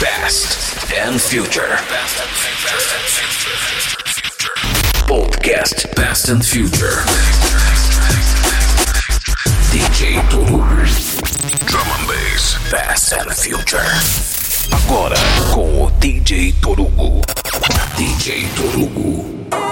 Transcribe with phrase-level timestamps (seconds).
[0.00, 1.76] Past and Future.
[5.06, 7.04] Podcast Past and Future.
[9.70, 10.62] DJ Toru.
[11.66, 12.56] Drum and Bass.
[12.70, 13.84] Past and Future.
[14.72, 15.16] Agora
[15.52, 17.20] com o DJ Torugo.
[17.96, 19.69] DJ Torugo.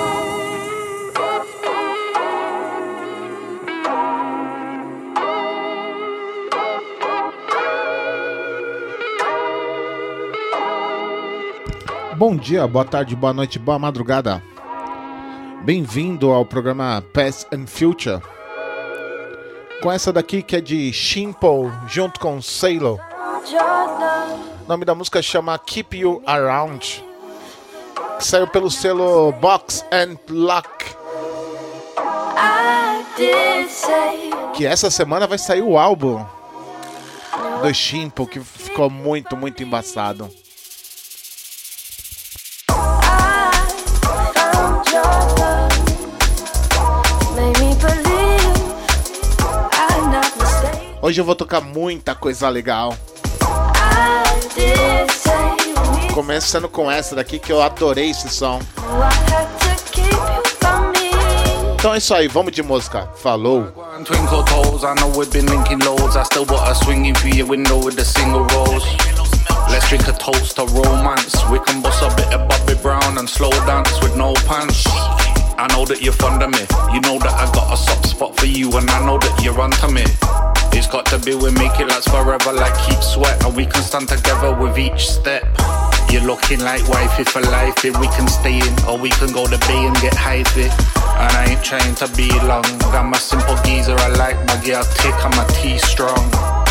[12.18, 14.42] Bom dia, boa tarde, boa noite, boa madrugada.
[15.62, 18.20] Bem-vindo ao programa Past and Future.
[19.80, 22.98] Com essa daqui que é de Shimpo junto com Sailor.
[24.64, 27.04] O nome da música chama Keep You Around.
[28.18, 30.86] Que saiu pelo selo Box and Luck.
[34.54, 36.26] Que essa semana vai sair o álbum
[37.62, 40.28] do Shimpo, que ficou muito, muito embaçado.
[51.08, 52.94] Hoje eu vou tocar muita coisa legal.
[56.12, 58.60] Começando com essa daqui que eu adorei esse som.
[61.76, 63.08] Então é isso aí, vamos de música.
[63.16, 63.72] Falou.
[69.70, 71.36] Let's drink a toast to romance.
[71.50, 74.84] We can bust a bit of Bobby Brown and slow dance with no pants.
[75.58, 76.66] I know that you're fond of me.
[76.92, 79.58] You know that I got a soft spot for you, and I know that you're
[79.58, 80.04] onto me.
[80.78, 83.82] It's got to be we make it last forever, like keep sweat, and we can
[83.82, 85.42] stand together with each step.
[86.08, 89.44] You're looking like wifey for life, if we can stay in, or we can go
[89.44, 90.70] to bay and get hyphy.
[91.18, 92.62] And I ain't trying to be long.
[92.94, 96.30] I'm a simple geezer, I like my girl tick, I'm a T strong.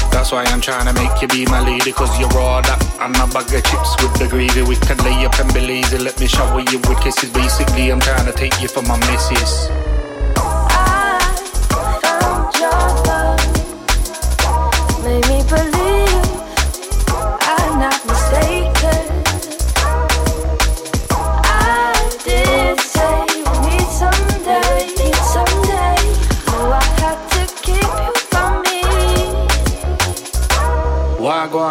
[0.09, 2.79] That's why I'm trying to make you be my lady, cause you're all that.
[3.03, 4.63] And a bag of chips with the gravy.
[4.63, 5.97] We can lay up and be lazy.
[5.97, 7.29] Let me shower you with kisses.
[7.29, 9.67] Basically, I'm trying to take you for my missus.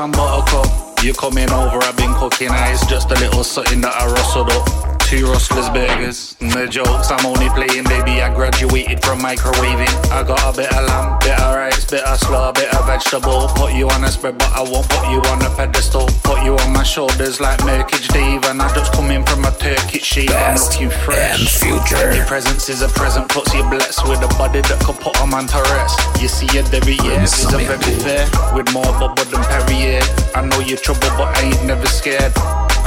[0.06, 1.02] On buttercup?
[1.02, 4.95] You coming over, I've been cooking It's Just a little something that I rustled up.
[5.06, 6.34] Two rustlers burgers.
[6.40, 8.18] The jokes I'm only playing, baby.
[8.26, 9.86] I graduated from microwaving.
[10.10, 13.46] I got a bit of lamb, bit of rice, bit of slaw, bit of vegetable.
[13.54, 16.10] Put you on a spread, but I won't put you on a pedestal.
[16.24, 18.42] Put you on my shoulders like Merkage Dave.
[18.46, 20.30] And I just come in from a Turkish shave.
[20.34, 21.38] I'm looking fresh.
[21.38, 22.12] and Future.
[22.12, 25.26] Your presence is a present, puts you blessed with a body that could put a
[25.28, 26.02] man to rest.
[26.20, 28.26] You see a derriere is a very fair
[28.58, 30.02] with more bubble than Perrier.
[30.34, 32.34] I know you're trouble, but I ain't never scared.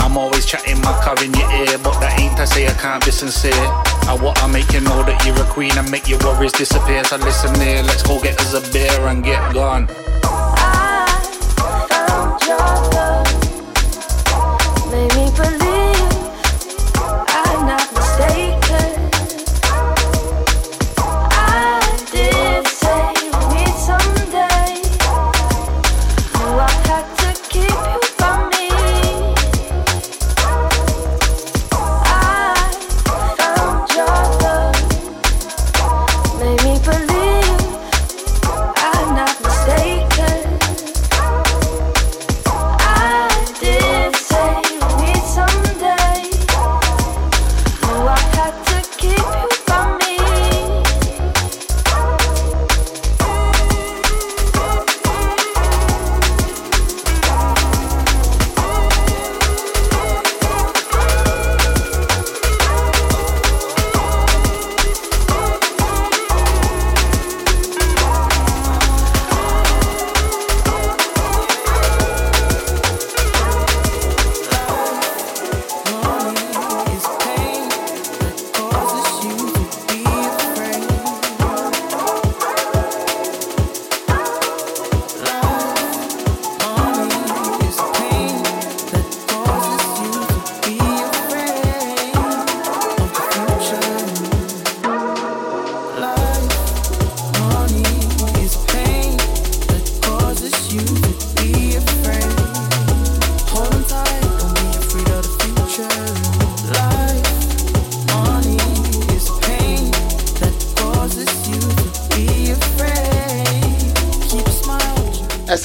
[0.09, 3.06] I'm always chatting my car in your ear, but that ain't to say I can't
[3.06, 3.53] be sincere.
[4.09, 7.03] I wanna make you know that you're a queen and make your worries disappear.
[7.03, 9.88] So listen here, let's go get us a beer and get gone.
[10.24, 12.58] I found your
[12.90, 13.30] love.
[14.92, 15.59] Made me believe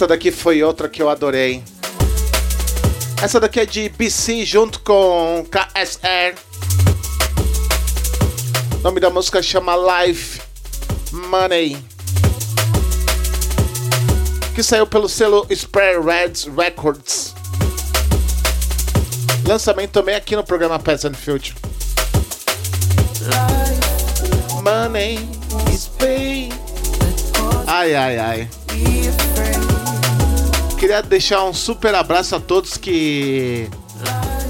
[0.05, 1.65] Essa daqui foi outra que eu adorei.
[3.23, 6.35] Essa daqui é de BC junto com KSR.
[8.75, 9.75] O nome da música chama
[10.05, 10.43] Life
[11.11, 11.83] Money.
[14.55, 17.35] Que saiu pelo selo Spare Reds Records.
[19.49, 21.57] Lançamento também aqui no programa Peasant Future.
[24.63, 25.27] Money
[25.73, 26.53] is paid.
[27.67, 28.49] Ai, ai, ai.
[30.85, 33.71] Queria deixar um super abraço a todos que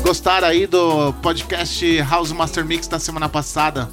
[0.02, 3.88] gostaram aí do podcast House Master Mix da semana passada.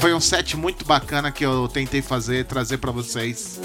[0.00, 3.60] Foi um set muito bacana que eu tentei fazer, trazer para vocês.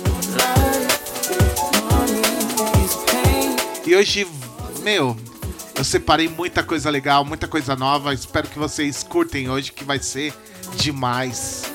[3.85, 4.27] E hoje,
[4.81, 5.15] meu,
[5.77, 8.13] eu separei muita coisa legal, muita coisa nova.
[8.13, 10.33] Espero que vocês curtem hoje, que vai ser
[10.75, 11.71] demais.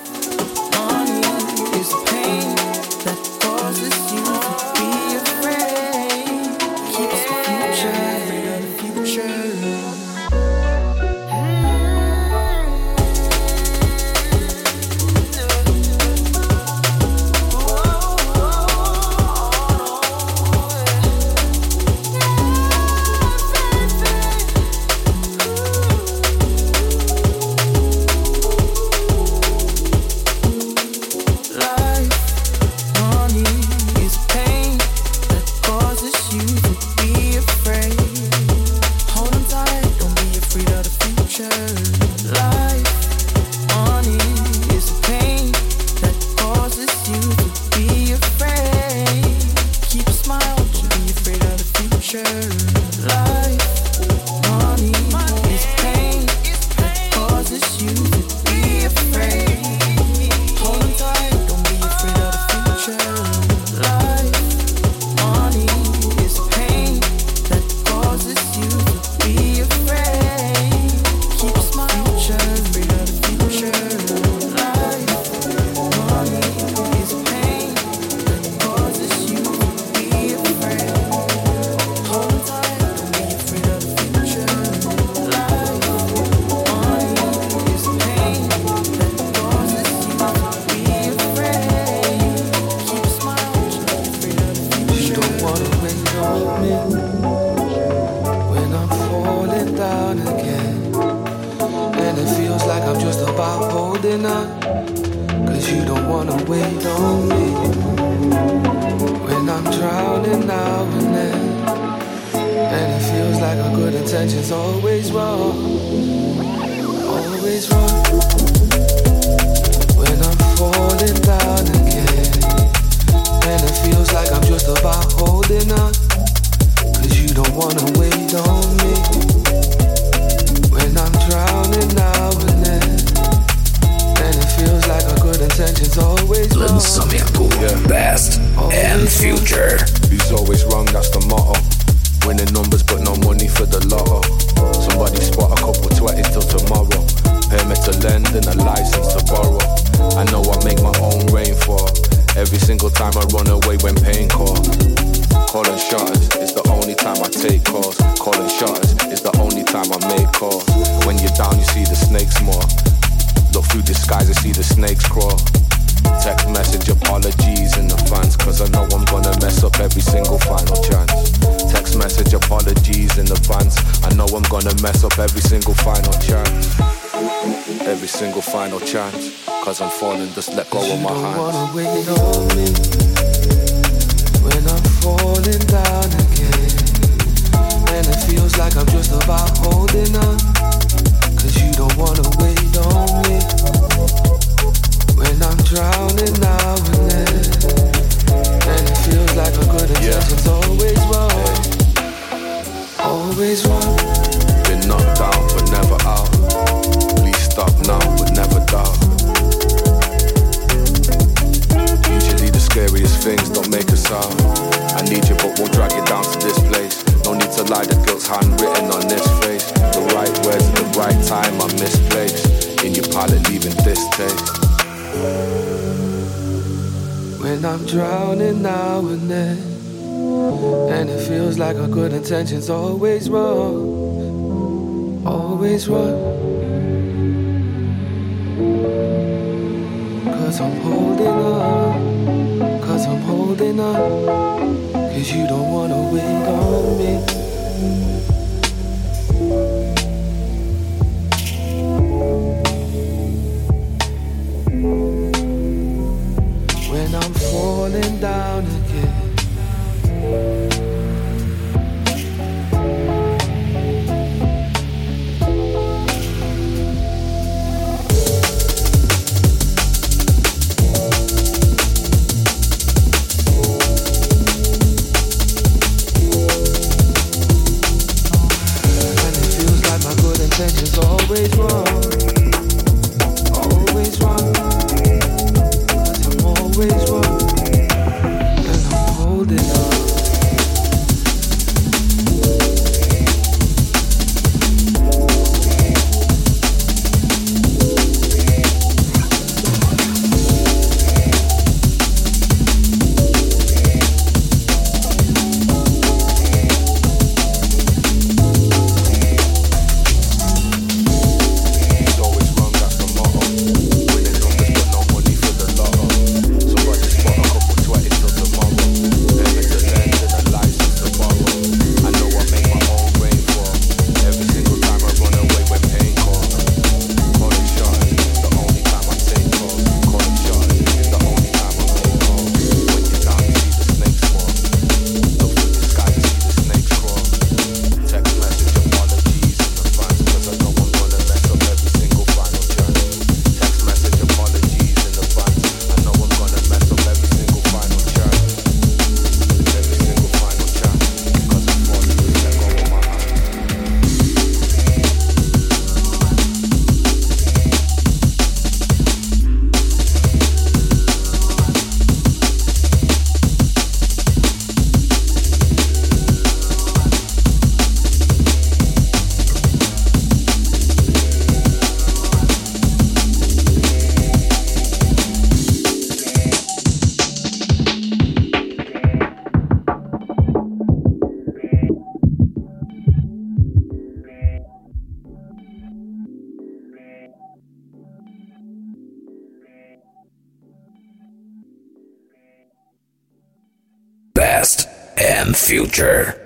[395.48, 396.36] And future.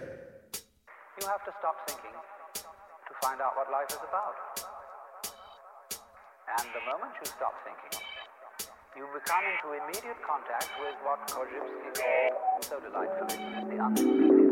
[1.21, 4.37] You have to stop thinking to find out what life is about.
[6.57, 7.99] And the moment you stop thinking,
[8.97, 13.39] you become into immediate contact with what Korzybski called so delightfully
[13.71, 14.43] the unspeakable.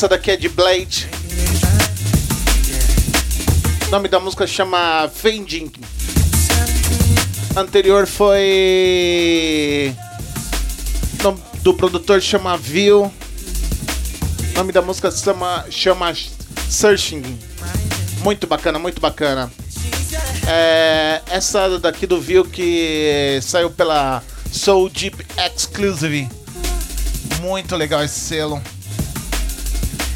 [0.00, 1.10] Essa daqui é de Blade.
[3.86, 5.70] O nome da música chama Fending.
[7.54, 9.94] Anterior foi.
[11.18, 13.12] O nome do produtor chama View.
[14.52, 16.14] O nome da música chama, chama
[16.66, 17.38] Searching.
[18.22, 19.52] Muito bacana, muito bacana.
[20.48, 26.26] É, essa daqui do View que saiu pela Soul Deep Exclusive.
[27.42, 28.62] Muito legal esse selo.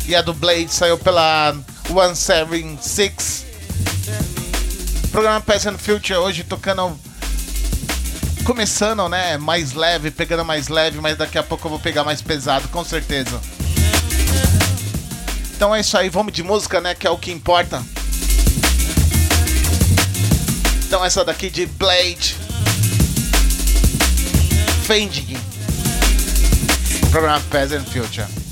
[0.06, 1.56] E a do Blade saiu pela
[1.86, 3.46] 176.
[5.10, 6.98] Programa and Future hoje tocando.
[8.44, 9.38] Começando, né?
[9.38, 12.84] Mais leve, pegando mais leve, mas daqui a pouco eu vou pegar mais pesado, com
[12.84, 13.40] certeza.
[15.56, 16.94] Então é isso aí, vamos de música, né?
[16.94, 17.82] Que é o que importa.
[20.86, 22.36] Então essa daqui de Blade.
[24.84, 25.38] Fending.
[27.10, 28.43] Programa Past and Future.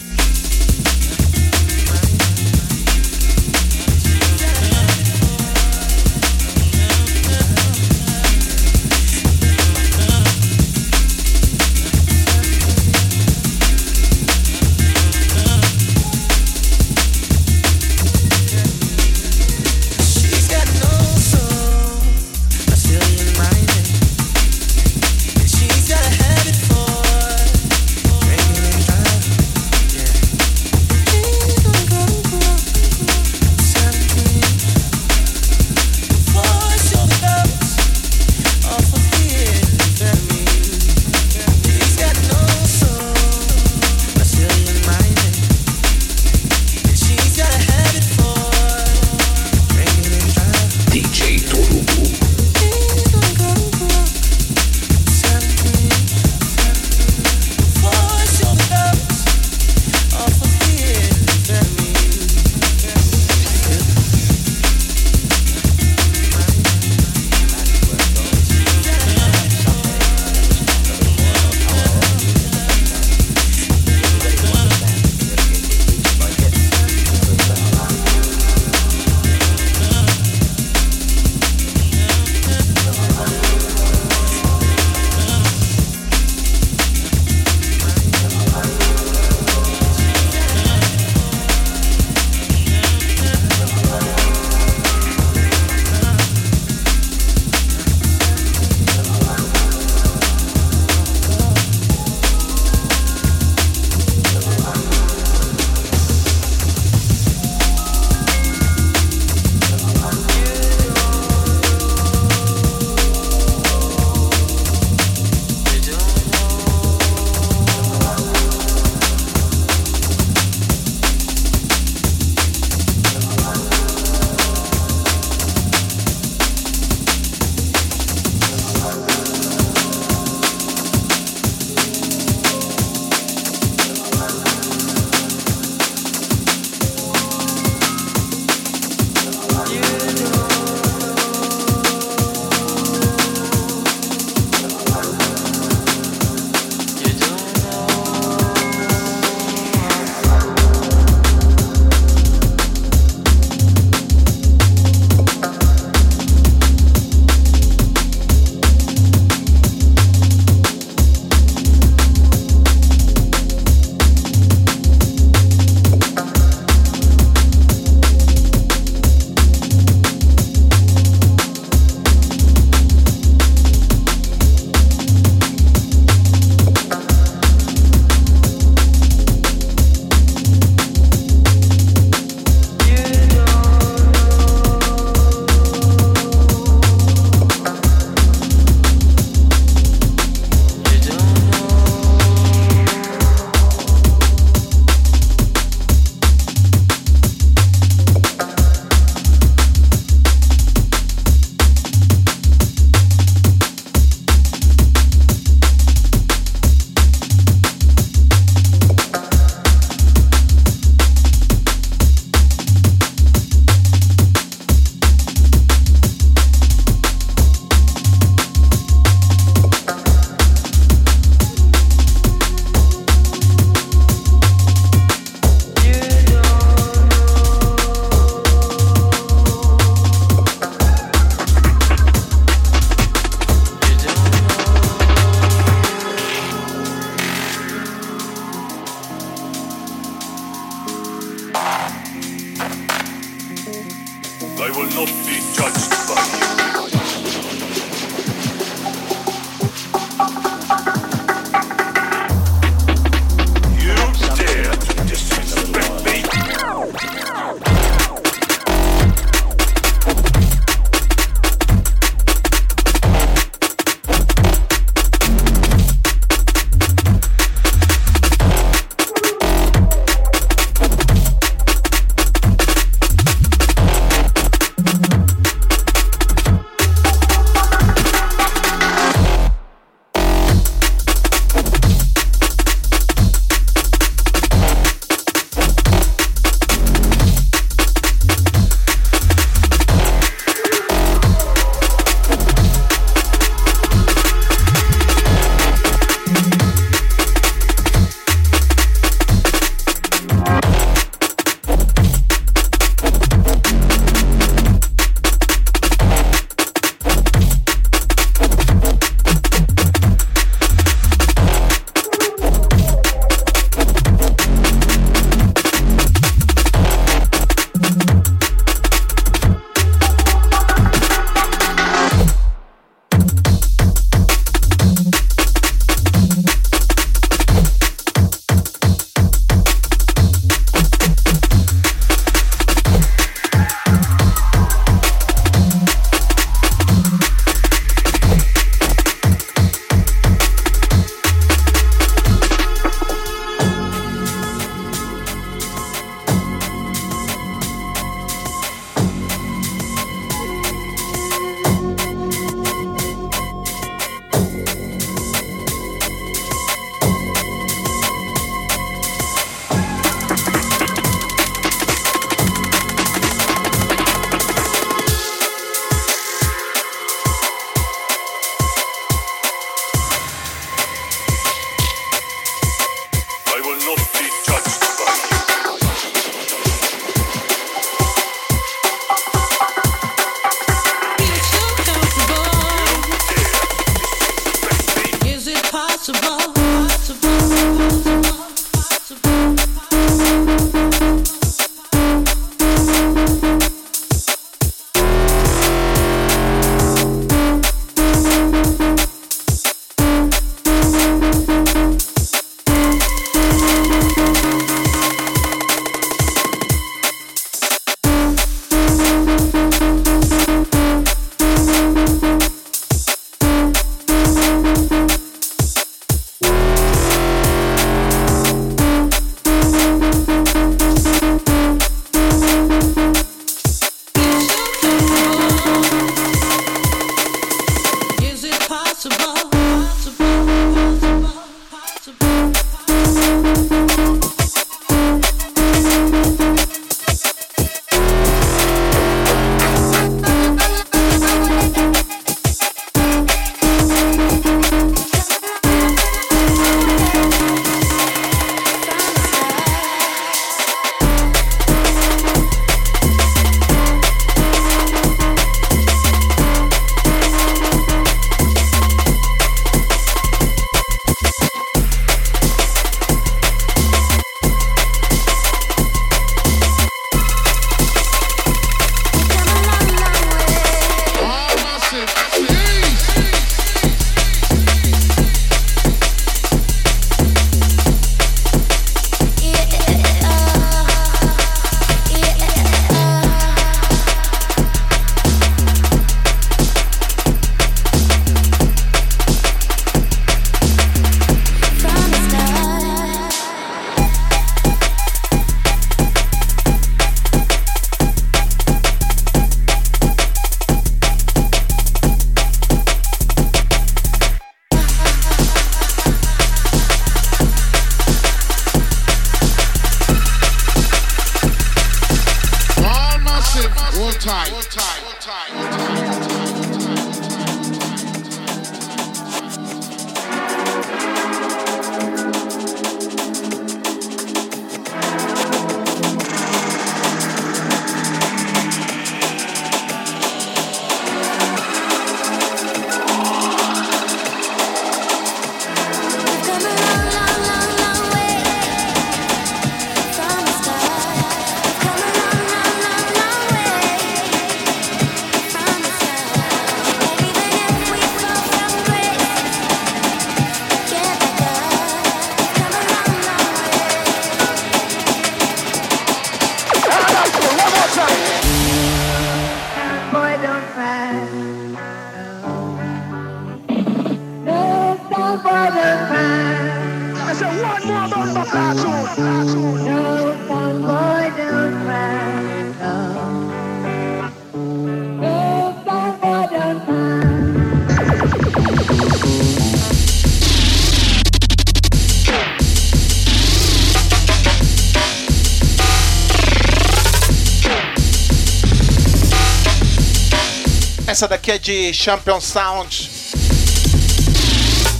[591.62, 593.08] De Champion Sound.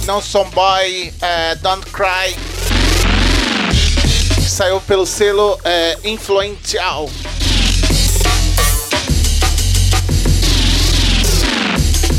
[0.06, 2.36] Não Some Boy, é, Don't Cry.
[4.48, 7.10] Saiu pelo selo é, Influential.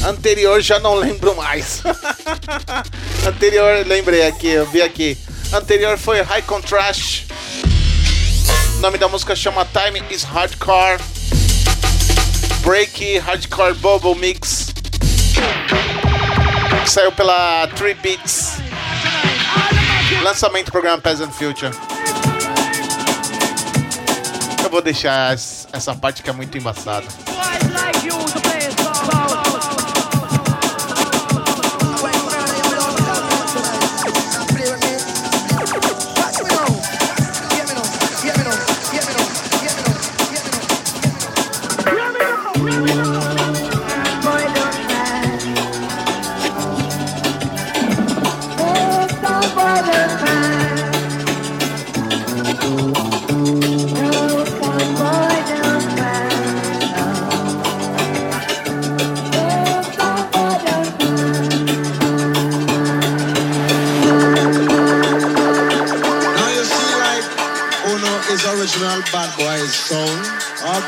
[0.05, 1.81] Anterior já não lembro mais.
[3.25, 5.17] Anterior, lembrei aqui, eu vi aqui.
[5.53, 7.27] Anterior foi High Contrast.
[8.75, 11.12] O nome da música chama Time is Hardcore.
[12.63, 14.73] Break Hardcore Bubble Mix.
[16.83, 18.57] Que saiu pela 3 Beats.
[20.21, 21.71] Lançamento do programa Peasant Future.
[24.63, 27.05] Eu vou deixar es- essa parte que é muito embaçada.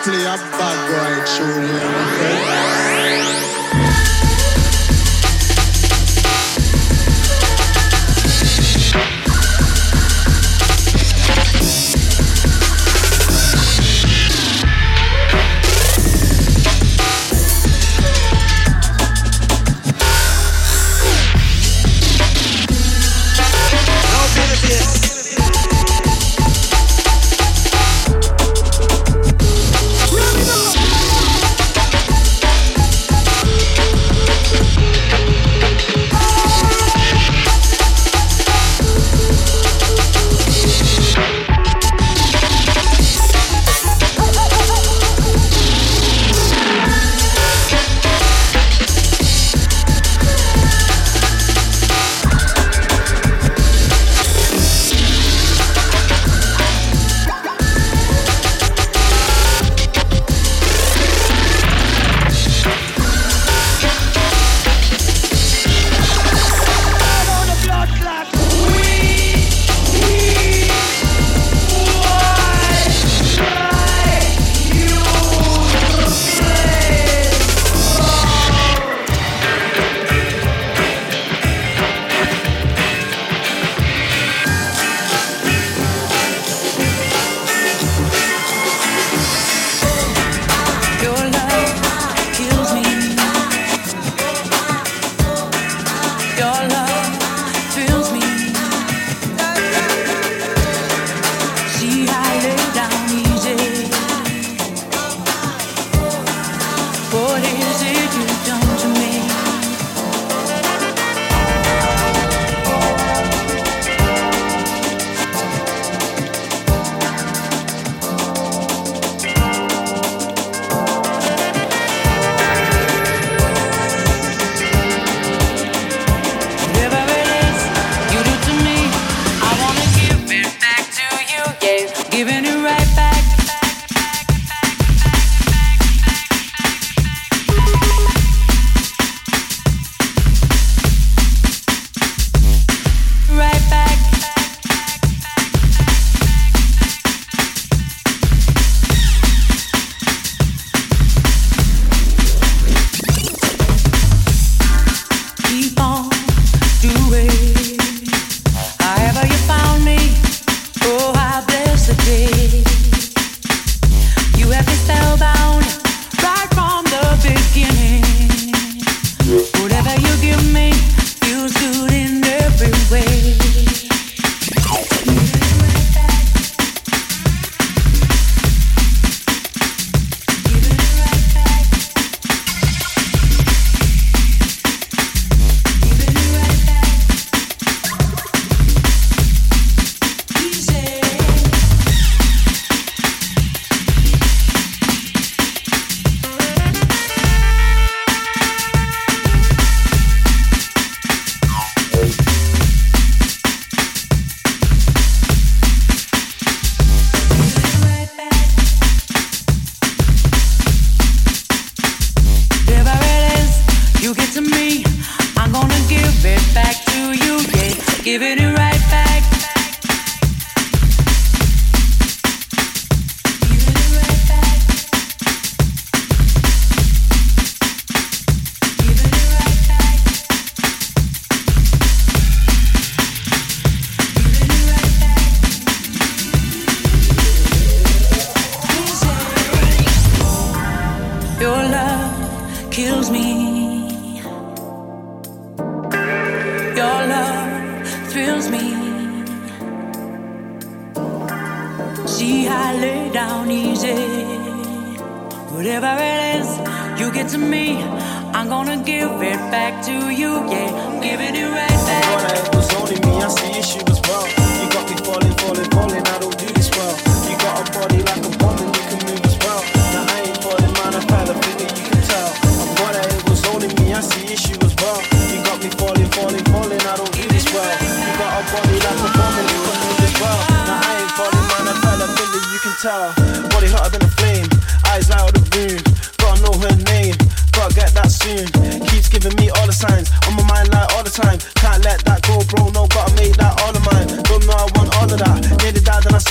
[0.06, 3.45] Play a bad boy tune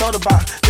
[0.05, 0.64] soda box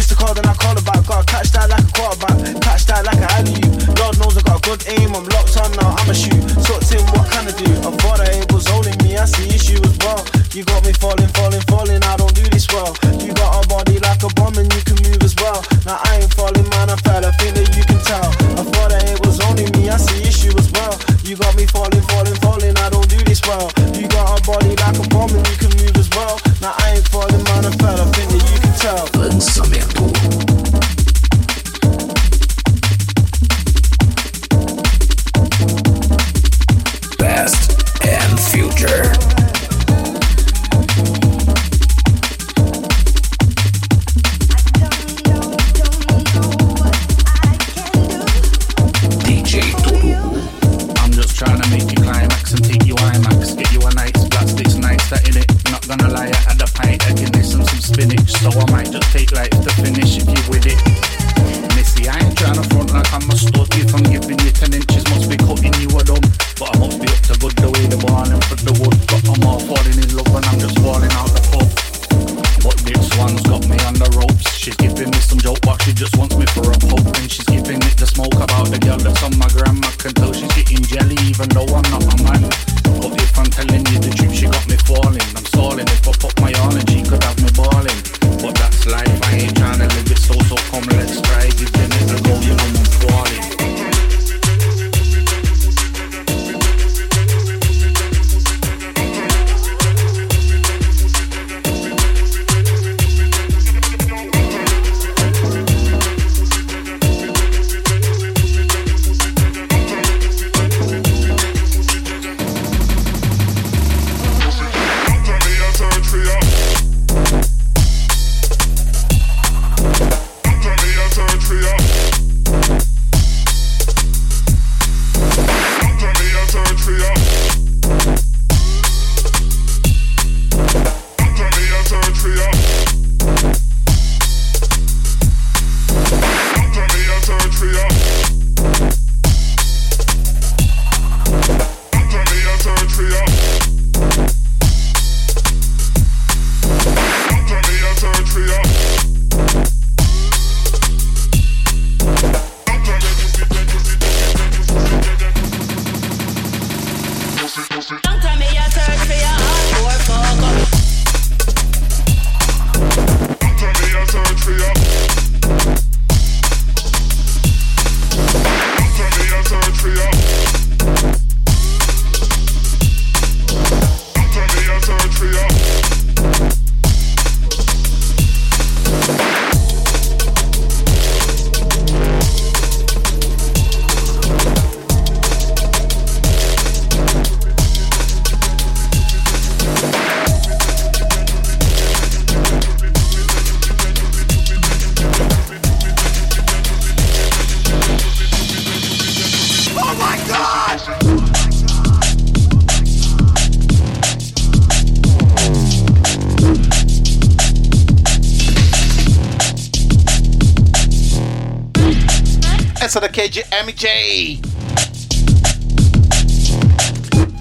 [213.66, 214.40] MJ.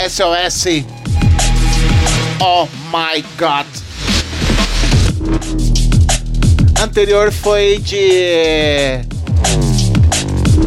[0.08, 0.86] SOS.
[2.40, 3.66] Oh My God.
[6.82, 9.04] Anterior foi de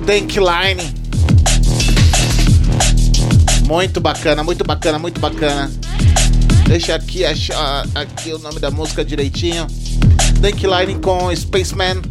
[0.05, 0.93] Tank Line.
[3.65, 5.71] Muito bacana, muito bacana, muito bacana.
[6.67, 9.65] Deixa aqui achar aqui o nome da música direitinho.
[10.39, 12.03] Tank Line com Spaceman.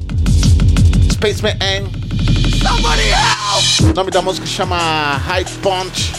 [1.12, 2.06] Spaceman N.
[2.66, 3.35] Somebody!
[3.80, 6.12] O nome da música chama High Punch.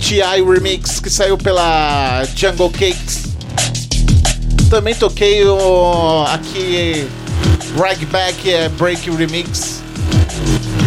[0.00, 3.26] TI Remix que saiu pela Jungle Cakes.
[4.70, 7.06] Também toquei o aqui
[7.78, 9.82] Ragback é Break Remix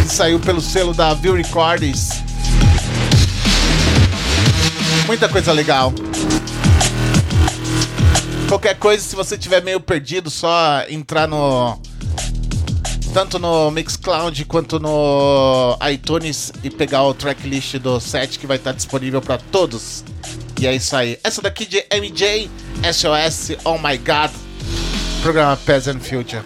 [0.01, 2.09] que saiu pelo selo da View Records.
[5.05, 5.93] Muita coisa legal.
[8.47, 11.79] Qualquer coisa, se você tiver meio perdido, só entrar no
[13.13, 18.71] tanto no Mixcloud quanto no iTunes e pegar o tracklist do set que vai estar
[18.71, 20.03] disponível para todos.
[20.59, 21.17] E é isso aí.
[21.23, 22.49] Essa daqui de MJ,
[22.91, 24.31] SOS, Oh My God,
[25.21, 26.43] programa Peasant Future.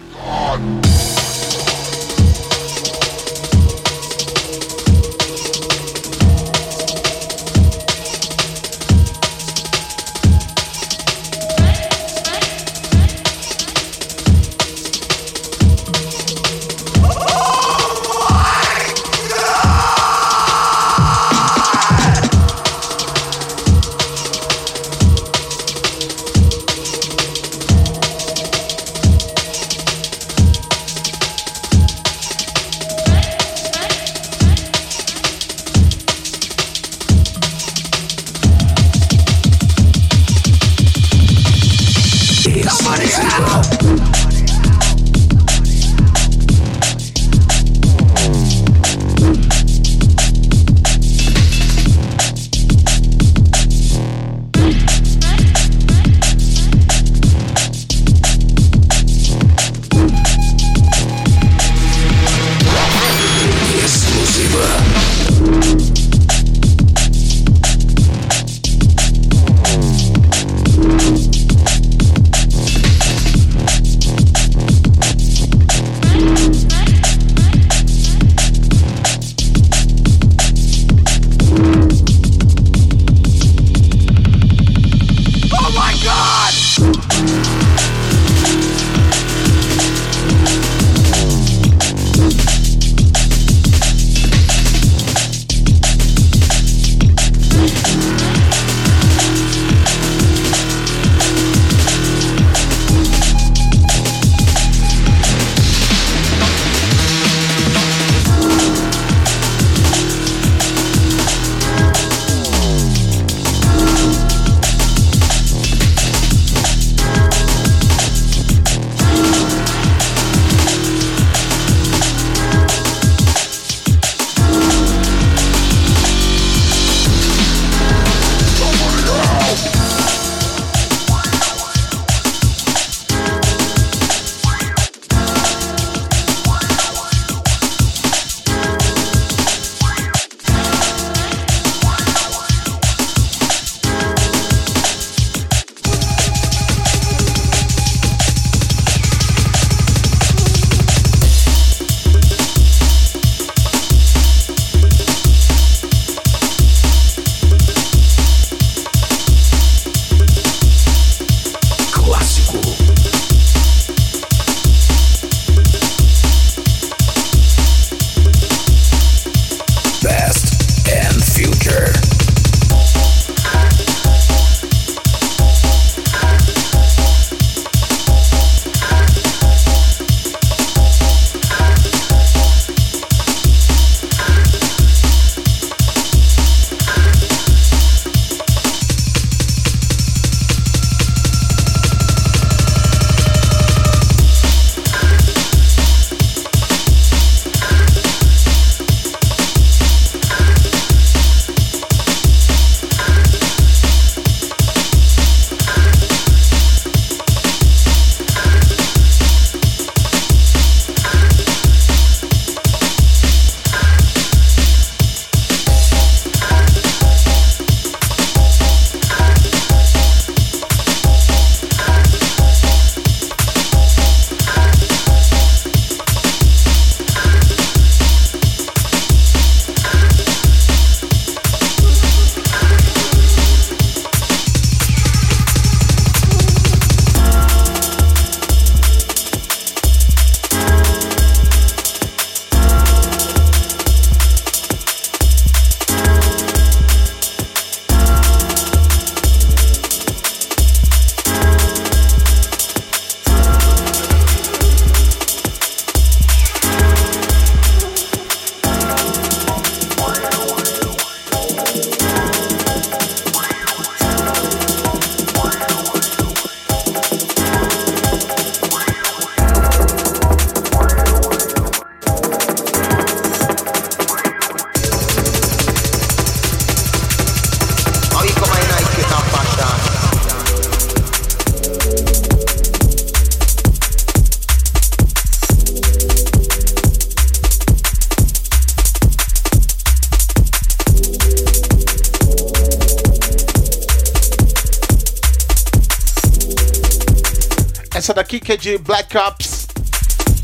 [298.64, 299.66] De Black Ops,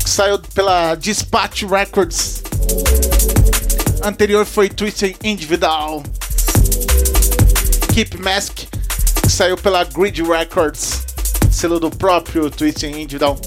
[0.03, 2.43] que saiu pela Dispatch Records.
[4.03, 6.03] Anterior foi Twisted Individual.
[7.91, 8.67] Keep Mask,
[9.23, 11.03] que saiu pela Grid Records,
[11.49, 13.39] selo do próprio Twisted Individual.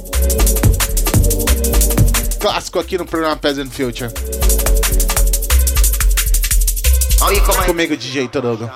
[2.41, 4.11] Clássico aqui no programa Peasant Future.
[7.65, 8.69] Comigo, DJ Torogo.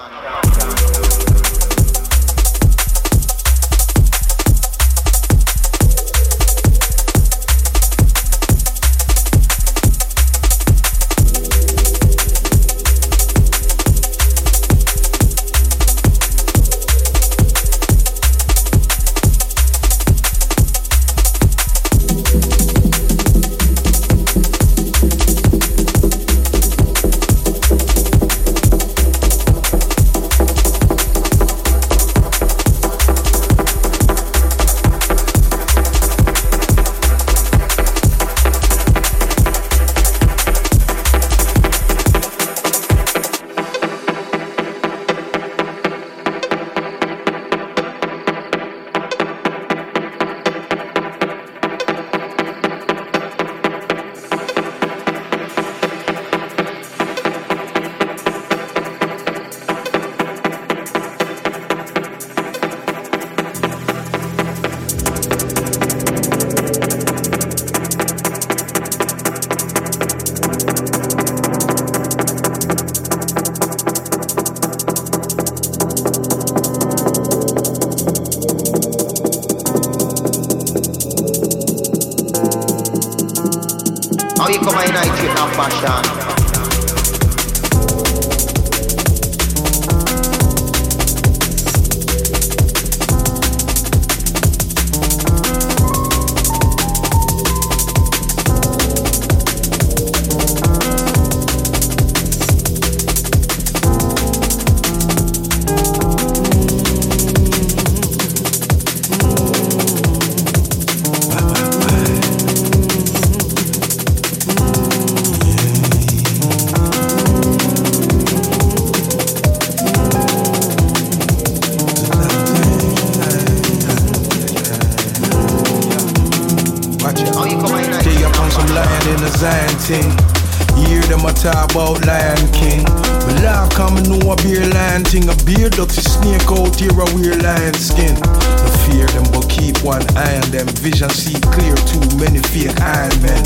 [136.78, 138.14] Here weird lion skin.
[138.14, 140.66] No fear them but keep one eye on them.
[140.78, 143.42] Vision see clear too many fake iron men.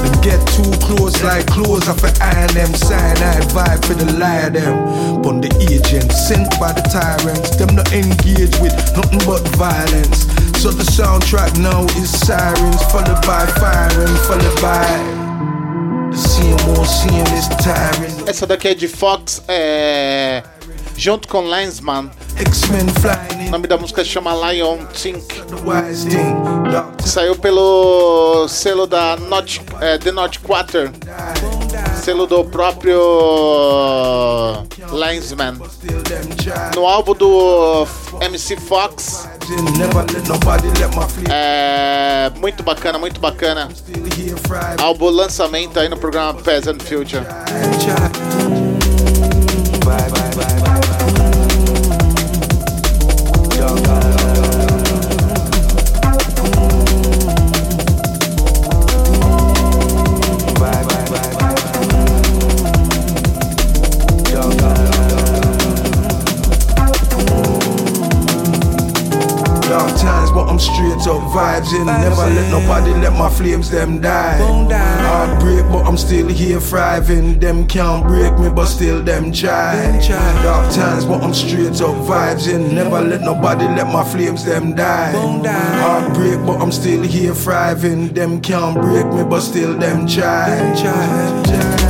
[0.00, 2.72] Them get too close like clothes off an iron them.
[2.74, 5.22] Cyanide vibe for the of them.
[5.22, 7.56] But the agent sent by the tyrants.
[7.56, 10.24] Them not engage with nothing but violence.
[10.60, 15.20] So the soundtrack now is sirens, followed by firing, followed by.
[18.26, 20.60] Essa daqui é de Fox, eh, é.
[20.96, 22.10] Junto com Lensman.
[22.40, 25.26] X-Men flying O nome da música chama Lion Think.
[27.04, 30.90] Saiu pelo selo da Not, é, The Not Quarter.
[32.02, 32.98] Selo do próprio
[36.40, 36.76] child.
[36.76, 37.86] No álbum do
[38.22, 39.28] MC Fox.
[41.28, 43.68] É muito bacana, muito bacana.
[44.80, 47.26] Álbum lançamento aí no programa Peasant Future.
[71.72, 71.86] In.
[71.86, 74.38] Never let nobody let my flames them die.
[74.70, 77.38] Heartbreak, but I'm still here thriving.
[77.38, 79.98] Them can't break me, but still them try.
[80.42, 82.74] Dark times, but I'm straight up vibes in.
[82.74, 85.12] Never let nobody let my flames them die.
[85.12, 88.08] Heartbreak, but I'm still here thriving.
[88.08, 91.89] Them can't break me, but still them try.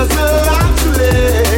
[0.00, 1.49] there's no life to.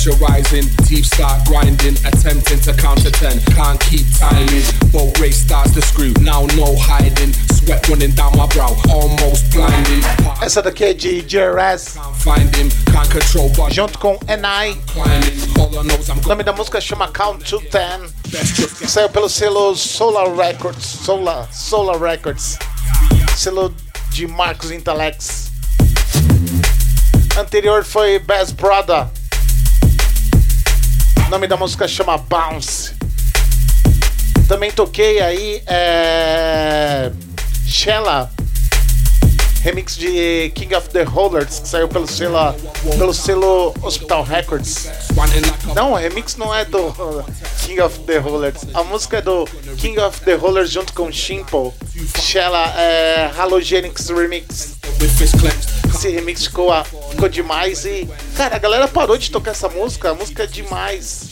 [0.00, 3.38] pressure rising, deep start grinding, attempting to count to ten.
[3.54, 4.62] Can't keep timing.
[4.92, 7.32] Boat race starts to screw, now no hiding.
[7.52, 10.00] Sweat running down my brow, almost blinding.
[10.40, 11.94] That's the KG Jerez.
[11.94, 13.74] Can't find him, can't control body.
[13.74, 14.76] Junto com NI.
[15.58, 18.08] O nome da música chama Count to Ten.
[18.88, 20.86] Saiu pelo selo Solar Records.
[20.86, 22.58] Solar, Solar Records.
[23.36, 23.74] Selo
[24.12, 25.50] de Marcos Intelex.
[27.38, 29.19] Anterior foi Best Brother.
[31.30, 32.92] O nome da música chama Bounce.
[34.48, 37.12] Também toquei aí é...
[37.64, 38.32] Shella.
[39.62, 42.54] Remix de King of the Rollers, que saiu pelo selo,
[42.96, 44.88] pelo selo Hospital Records.
[45.74, 46.92] Não, o remix não é do
[47.66, 48.62] King of the Rollers.
[48.72, 49.46] A música é do
[49.76, 51.74] King of the Rollers junto com Shimpo.
[52.18, 54.76] Shella é Halogenics Remix.
[55.94, 56.72] Esse remix ficou,
[57.10, 58.08] ficou demais e.
[58.36, 60.10] Cara, a galera parou de tocar essa música.
[60.10, 61.30] A música é demais.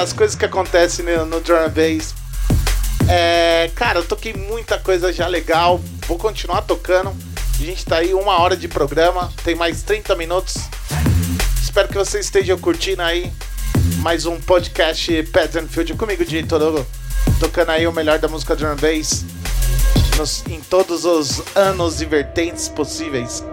[0.00, 2.14] As coisas que acontecem no, no drum bass.
[3.08, 5.80] É, cara, eu toquei muita coisa já legal.
[6.06, 7.14] Vou continuar tocando.
[7.58, 9.32] A gente tá aí uma hora de programa.
[9.44, 10.56] Tem mais 30 minutos.
[11.62, 13.32] Espero que você esteja curtindo aí
[13.98, 16.84] mais um podcast Pets and Field comigo, DJ Torogo.
[17.38, 19.24] Tocando aí o melhor da música drum bass
[20.16, 23.44] nos, em todos os anos e vertentes possíveis.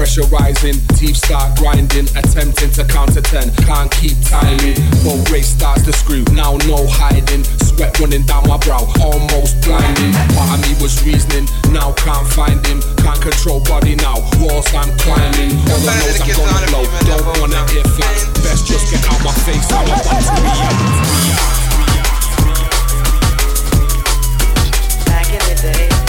[0.00, 0.80] Pressure, rising.
[0.96, 3.52] Teeth start grinding, attempting to counter 10.
[3.68, 4.72] Can't keep timing.
[5.04, 6.24] Boat race starts to screw.
[6.32, 7.44] Now no hiding.
[7.60, 10.16] Sweat running down my brow, almost blinding.
[10.32, 12.80] Part of me was reasoning, now can't find him.
[13.04, 14.16] Can't control body now.
[14.40, 15.52] Walls I'm climbing.
[15.68, 16.88] All I know is I'm gonna blow.
[17.04, 18.24] Don't wanna hear flaps.
[18.40, 19.68] Best just get out my face.
[19.68, 20.16] I want to
[20.48, 20.80] react.
[25.04, 25.99] Back in the day.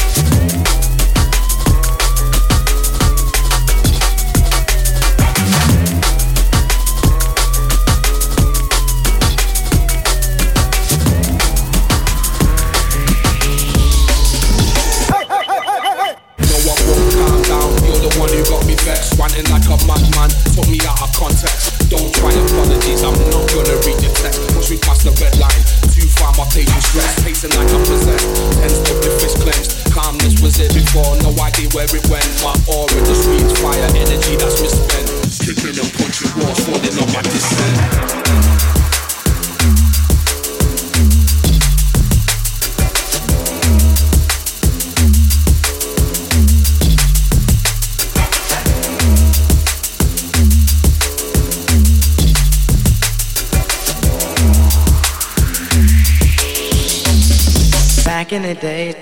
[58.61, 59.00] they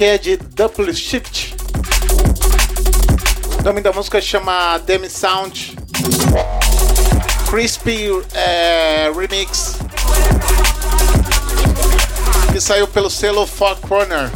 [0.00, 1.56] É de Double Shift.
[3.58, 5.76] O nome da música chama Demi Sound.
[7.50, 9.74] Crispy é, Remix.
[12.52, 14.30] Que saiu pelo selo Four Corner.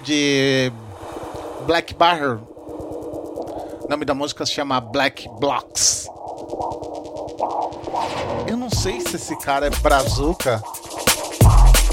[0.00, 0.72] De
[1.66, 2.38] Black Bar.
[3.82, 6.08] O nome da música se chama Black Blocks.
[8.46, 10.62] Eu não sei se esse cara é brazuca.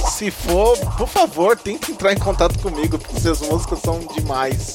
[0.10, 4.74] Se for, por favor, tente entrar em contato comigo, porque essas músicas são demais.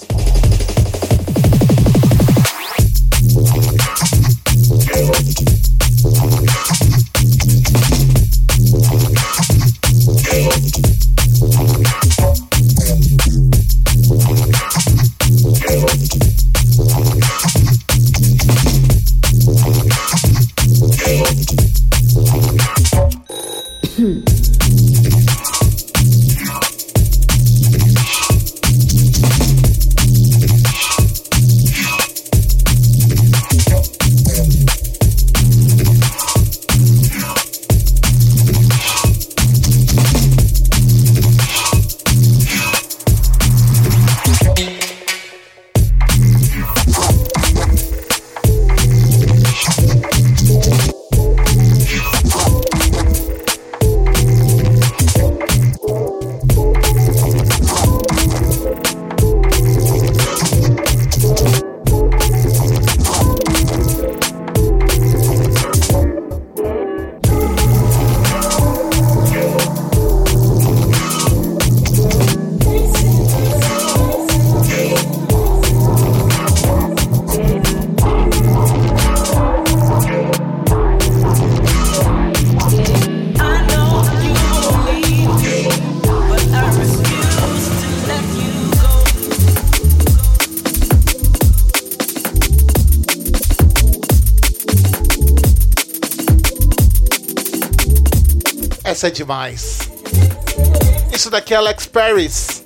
[101.14, 102.64] Isso daqui é Alex Paris.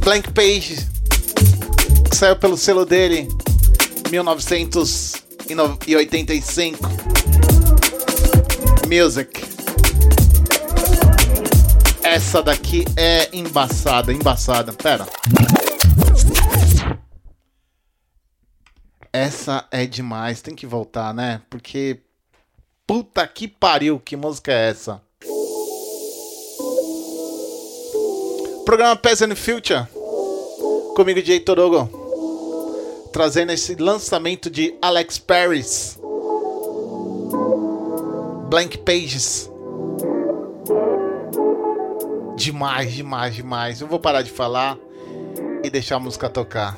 [0.00, 0.76] Blank Page.
[2.10, 3.26] Que saiu pelo selo dele.
[4.10, 6.78] 1985.
[8.86, 9.42] Music.
[12.02, 14.74] Essa daqui é embaçada, embaçada.
[14.74, 15.06] Pera.
[19.10, 21.40] Essa é demais, tem que voltar, né?
[21.48, 22.02] Porque
[22.86, 25.00] Puta que pariu, que música é essa?
[28.64, 29.86] Programa Peasant Future.
[30.96, 31.88] Comigo, Jay Torogo.
[33.12, 35.98] Trazendo esse lançamento de Alex Paris.
[38.48, 39.50] Blank Pages.
[42.36, 43.80] Demais, demais, demais.
[43.80, 44.78] Eu vou parar de falar
[45.62, 46.76] e deixar a música tocar.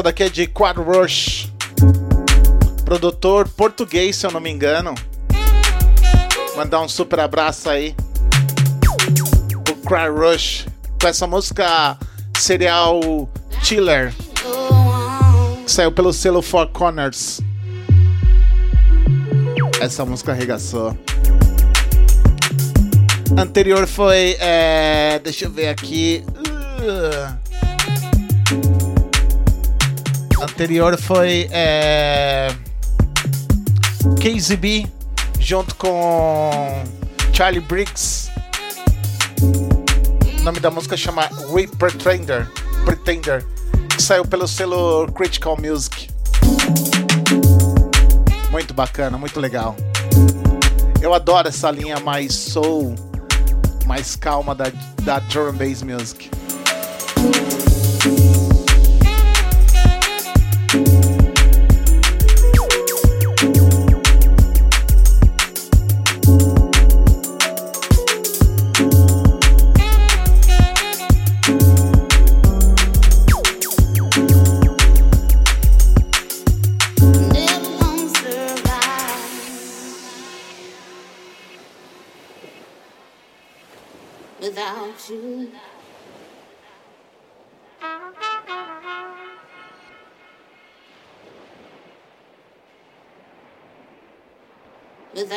[0.00, 1.52] Essa daqui é de Quad Rush,
[2.86, 4.94] produtor português, se eu não me engano.
[6.56, 7.94] Mandar um super abraço aí
[9.68, 10.66] o Quad Rush
[10.98, 11.98] com essa música
[12.38, 13.28] Serial
[13.62, 14.14] Chiller,
[15.66, 17.42] que saiu pelo selo Four Corners.
[19.82, 20.96] Essa música arregaçou.
[23.36, 24.38] Anterior foi.
[24.40, 26.24] É, deixa eu ver aqui.
[26.38, 27.39] Uh,
[30.60, 32.54] anterior foi é,
[34.20, 34.86] KZB
[35.38, 36.84] junto com
[37.32, 38.30] Charlie Briggs.
[40.38, 42.46] O nome da música chama We Pretender,
[42.84, 43.42] Pretender
[43.88, 46.10] que saiu pelo selo Critical Music.
[48.50, 49.74] Muito bacana, muito legal.
[51.00, 52.94] Eu adoro essa linha mais soul,
[53.86, 54.70] mais calma da,
[55.04, 56.30] da drum and bass music.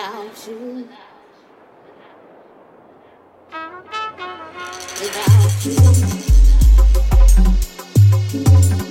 [0.04, 0.90] without you.
[5.00, 5.66] Without
[8.80, 8.83] you.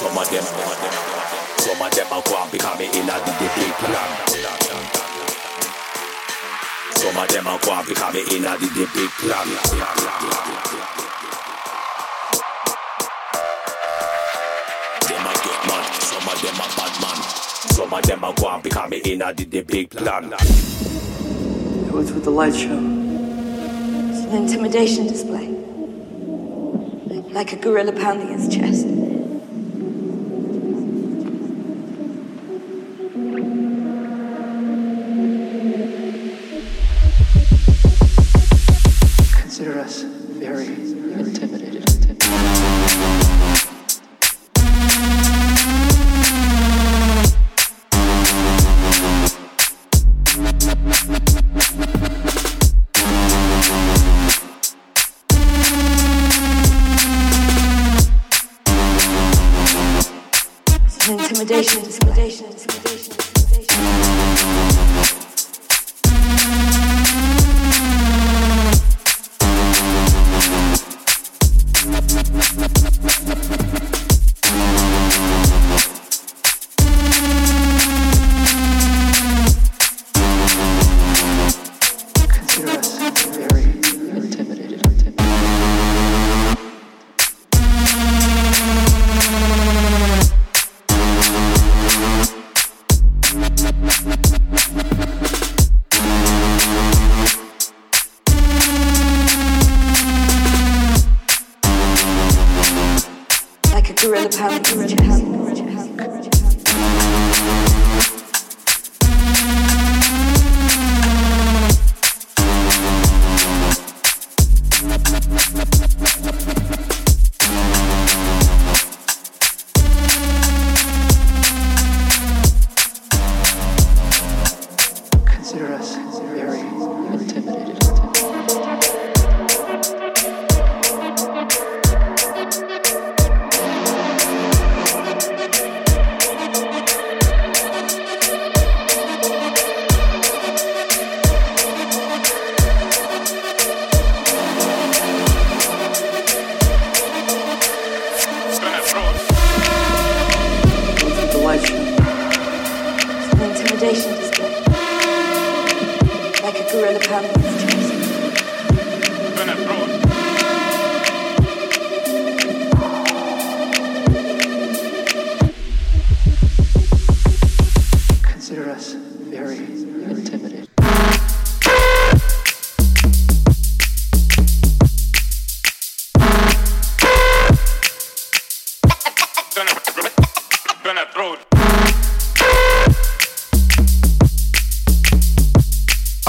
[0.00, 0.42] Some of them,
[1.58, 3.32] some of them are gone because me inna the
[3.76, 4.10] plan.
[6.96, 8.66] Some of them are gone because me inna the
[9.20, 9.46] plan.
[15.06, 17.18] Them a good man, some of them are bad man.
[17.68, 19.44] Some of them are gone because me inna the
[19.90, 20.32] plan.
[20.32, 22.78] It was with the light show.
[24.08, 25.48] It's an intimidation display,
[27.34, 28.99] like a gorilla pounding his chest.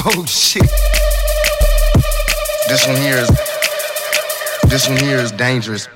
[0.03, 0.63] Oh shit.
[2.67, 3.29] This one here is
[4.67, 5.87] this one here is dangerous.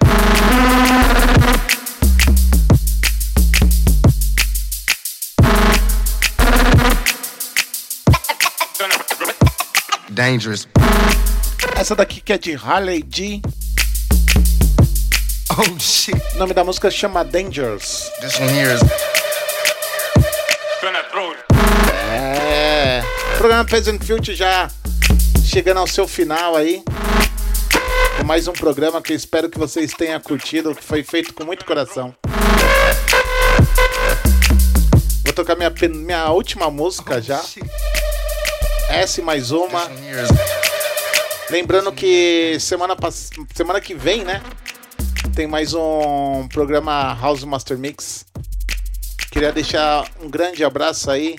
[10.13, 10.67] Dangerous.
[11.75, 13.41] Essa daqui que é de Harley G.
[15.57, 16.21] Oh shit.
[16.35, 18.11] O nome da música chama Dangerous.
[18.21, 19.04] This one here is
[23.45, 24.71] programa Peasant Future já
[25.45, 26.83] chegando ao seu final aí.
[28.17, 31.63] Com mais um programa que espero que vocês tenham curtido, que foi feito com muito
[31.63, 32.15] coração.
[35.23, 37.39] Vou tocar minha, minha última música já.
[38.89, 39.91] E mais uma.
[41.51, 42.97] Lembrando que semana,
[43.53, 44.41] semana que vem, né?
[45.35, 48.25] Tem mais um programa House Master Mix.
[49.29, 51.35] Queria deixar um grande abraço aí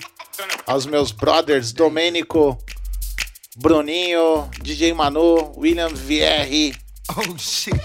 [0.67, 2.57] aos meus brothers Domênico,
[3.55, 6.77] Bruninho, DJ Manu, William VR,
[7.09, 7.79] Oh shit.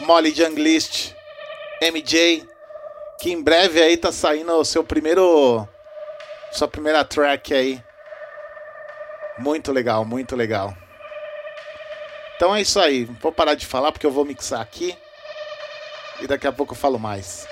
[0.00, 1.14] Molly Junglist,
[1.80, 2.48] MJ,
[3.20, 5.68] que em breve aí tá saindo o seu primeiro
[6.50, 7.82] sua primeira track aí.
[9.38, 10.74] Muito legal, muito legal.
[12.36, 13.04] Então é isso aí.
[13.20, 14.96] Vou parar de falar porque eu vou mixar aqui
[16.20, 17.46] e daqui a pouco eu falo mais.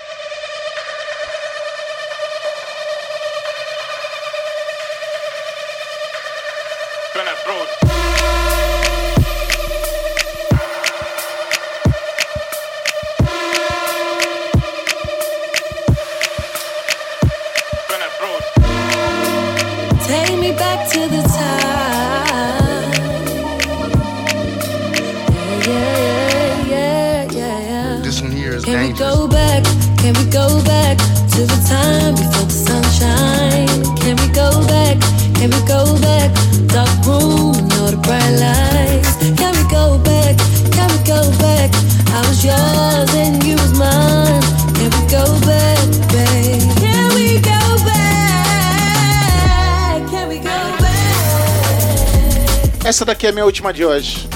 [52.92, 54.28] Essa daqui é a minha última de hoje.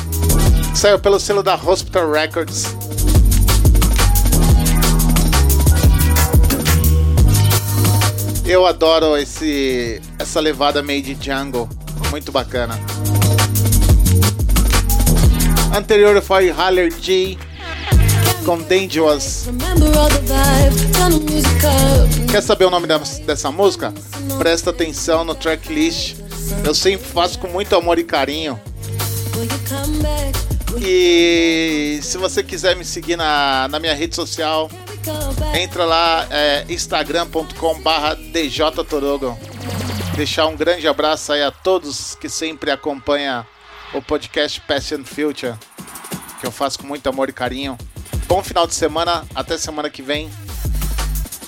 [0.74, 2.74] Saiu pelo selo da Hospital Records.
[8.46, 11.68] Eu adoro esse essa levada made jungle,
[12.10, 12.80] muito bacana.
[15.76, 17.36] Anterior foi Haller G
[18.46, 19.50] com Dangerous.
[22.30, 22.86] Quer saber o nome
[23.26, 23.92] dessa música?
[24.38, 26.26] Presta atenção no tracklist.
[26.64, 28.60] Eu sempre faço com muito amor e carinho.
[30.81, 34.70] E se você quiser me seguir na, na minha rede social,
[35.55, 39.39] entra lá, é, instagram.com barra djtorogo.
[40.16, 43.47] Deixar um grande abraço aí a todos que sempre acompanham
[43.93, 44.62] o podcast
[44.94, 45.55] and Future,
[46.40, 47.77] que eu faço com muito amor e carinho.
[48.27, 50.31] Bom final de semana, até semana que vem,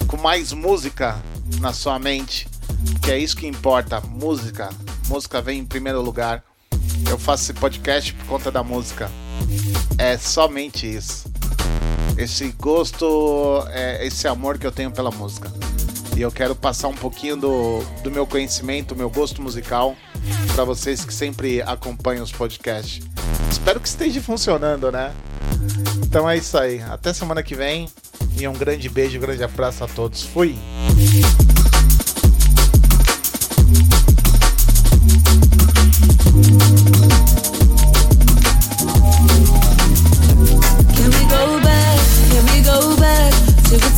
[0.07, 1.21] com mais música
[1.61, 2.47] na sua mente,
[3.03, 4.69] que é isso que importa, música.
[5.09, 6.45] Música vem em primeiro lugar.
[7.09, 9.11] Eu faço esse podcast por conta da música.
[9.99, 11.29] É somente isso
[12.19, 15.51] esse gosto, é, esse amor que eu tenho pela música.
[16.17, 19.97] E eu quero passar um pouquinho do, do meu conhecimento, meu gosto musical
[20.53, 23.07] para vocês que sempre acompanham os podcasts.
[23.49, 25.13] Espero que esteja funcionando, né?
[26.03, 26.83] Então é isso aí.
[26.83, 27.89] Até semana que vem.
[28.37, 30.25] E um grande beijo, um grande abraço a todos.
[30.25, 30.57] Fui!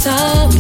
[0.01, 0.60] Time